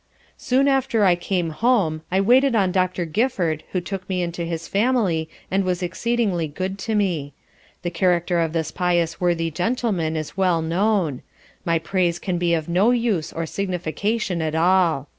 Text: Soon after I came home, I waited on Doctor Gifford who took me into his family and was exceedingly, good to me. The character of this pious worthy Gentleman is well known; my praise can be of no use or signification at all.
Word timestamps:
Soon 0.39 0.67
after 0.67 1.05
I 1.05 1.13
came 1.13 1.51
home, 1.51 2.01
I 2.11 2.21
waited 2.21 2.55
on 2.55 2.71
Doctor 2.71 3.05
Gifford 3.05 3.63
who 3.71 3.79
took 3.79 4.09
me 4.09 4.23
into 4.23 4.45
his 4.45 4.67
family 4.67 5.29
and 5.51 5.63
was 5.63 5.83
exceedingly, 5.83 6.47
good 6.47 6.79
to 6.79 6.95
me. 6.95 7.33
The 7.83 7.91
character 7.91 8.39
of 8.39 8.51
this 8.51 8.71
pious 8.71 9.21
worthy 9.21 9.51
Gentleman 9.51 10.15
is 10.15 10.35
well 10.35 10.63
known; 10.63 11.21
my 11.65 11.77
praise 11.77 12.17
can 12.17 12.39
be 12.39 12.55
of 12.55 12.67
no 12.67 12.89
use 12.89 13.31
or 13.31 13.45
signification 13.45 14.41
at 14.41 14.55
all. 14.55 15.07